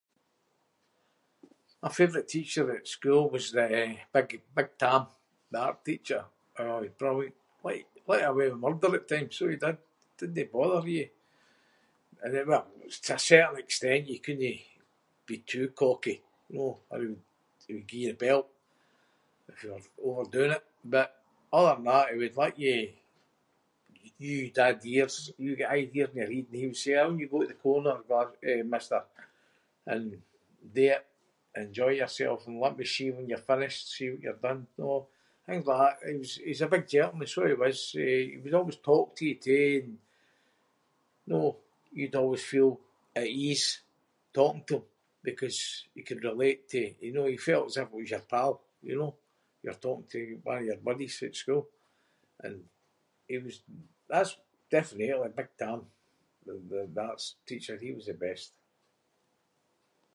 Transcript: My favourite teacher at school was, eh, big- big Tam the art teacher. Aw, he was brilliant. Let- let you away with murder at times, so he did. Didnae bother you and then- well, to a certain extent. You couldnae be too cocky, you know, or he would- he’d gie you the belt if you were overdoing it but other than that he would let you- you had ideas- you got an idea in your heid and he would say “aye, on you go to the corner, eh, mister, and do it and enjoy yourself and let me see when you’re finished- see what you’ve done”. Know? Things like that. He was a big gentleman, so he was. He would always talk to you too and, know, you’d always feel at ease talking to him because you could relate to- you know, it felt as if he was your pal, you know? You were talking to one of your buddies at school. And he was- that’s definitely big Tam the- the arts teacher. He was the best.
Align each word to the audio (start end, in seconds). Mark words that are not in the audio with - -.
My 1.83 1.89
favourite 1.99 2.27
teacher 2.35 2.65
at 2.77 2.87
school 2.95 3.23
was, 3.33 3.45
eh, 3.55 4.05
big- 4.13 4.43
big 4.57 4.69
Tam 4.81 5.01
the 5.53 5.59
art 5.67 5.81
teacher. 5.89 6.21
Aw, 6.59 6.65
he 6.81 6.87
was 6.87 6.97
brilliant. 7.01 7.35
Let- 7.65 7.89
let 8.09 8.21
you 8.21 8.27
away 8.31 8.47
with 8.49 8.59
murder 8.65 8.91
at 8.97 9.07
times, 9.11 9.33
so 9.37 9.45
he 9.51 9.57
did. 9.63 9.77
Didnae 10.17 10.51
bother 10.53 10.81
you 10.95 11.07
and 12.21 12.29
then- 12.33 12.47
well, 12.51 12.65
to 13.05 13.11
a 13.15 13.19
certain 13.29 13.59
extent. 13.65 14.01
You 14.13 14.19
couldnae 14.25 14.57
be 15.27 15.37
too 15.51 15.67
cocky, 15.81 16.17
you 16.49 16.55
know, 16.57 16.71
or 16.89 16.99
he 17.01 17.07
would- 17.11 17.25
he’d 17.67 17.87
gie 17.89 18.03
you 18.05 18.11
the 18.13 18.21
belt 18.25 18.47
if 19.51 19.57
you 19.63 19.69
were 19.73 19.87
overdoing 20.07 20.53
it 20.57 20.65
but 20.95 21.07
other 21.57 21.73
than 21.75 21.85
that 21.89 22.07
he 22.11 22.17
would 22.21 22.37
let 22.43 22.55
you- 22.65 22.93
you 24.25 24.35
had 24.47 24.59
ideas- 24.73 25.31
you 25.43 25.51
got 25.61 25.71
an 25.71 25.79
idea 25.83 26.05
in 26.09 26.15
your 26.19 26.27
heid 26.33 26.47
and 26.49 26.55
he 26.59 26.65
would 26.67 26.81
say 26.83 26.93
“aye, 26.95 27.05
on 27.07 27.19
you 27.19 27.27
go 27.33 27.39
to 27.41 27.47
the 27.51 27.63
corner, 27.67 27.97
eh, 28.49 28.63
mister, 28.73 29.03
and 29.91 30.03
do 30.77 30.83
it 30.97 31.03
and 31.55 31.63
enjoy 31.67 31.91
yourself 32.01 32.39
and 32.47 32.59
let 32.63 32.75
me 32.79 32.85
see 32.93 33.07
when 33.13 33.25
you’re 33.29 33.47
finished- 33.51 33.91
see 33.95 34.09
what 34.11 34.21
you’ve 34.23 34.41
done”. 34.45 34.61
Know? 34.79 34.99
Things 35.47 35.65
like 35.69 35.81
that. 36.01 36.09
He 36.11 36.49
was 36.49 36.61
a 36.61 36.67
big 36.73 36.85
gentleman, 36.93 37.27
so 37.33 37.41
he 37.49 37.55
was. 37.63 37.77
He 37.91 38.39
would 38.43 38.53
always 38.59 38.77
talk 38.89 39.07
to 39.15 39.23
you 39.27 39.37
too 39.47 39.65
and, 39.83 39.91
know, 41.29 41.47
you’d 41.97 42.15
always 42.21 42.45
feel 42.53 42.71
at 43.19 43.27
ease 43.47 43.67
talking 44.39 44.65
to 44.69 44.75
him 44.79 44.87
because 45.27 45.59
you 45.95 46.03
could 46.07 46.23
relate 46.29 46.61
to- 46.73 46.95
you 47.05 47.11
know, 47.15 47.25
it 47.33 47.39
felt 47.49 47.67
as 47.69 47.77
if 47.81 47.89
he 47.91 47.99
was 48.01 48.11
your 48.13 48.25
pal, 48.33 48.53
you 48.89 48.95
know? 48.99 49.11
You 49.61 49.69
were 49.69 49.83
talking 49.85 50.07
to 50.13 50.21
one 50.49 50.59
of 50.59 50.65
your 50.69 50.77
buddies 50.87 51.17
at 51.27 51.35
school. 51.43 51.63
And 52.45 52.57
he 53.29 53.37
was- 53.43 53.63
that’s 54.11 54.33
definitely 54.75 55.29
big 55.39 55.49
Tam 55.59 55.79
the- 56.45 56.89
the 56.95 57.01
arts 57.09 57.27
teacher. 57.49 57.75
He 57.85 57.91
was 57.97 58.05
the 58.07 58.13
best. 58.25 58.49